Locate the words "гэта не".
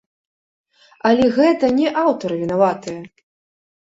1.37-1.87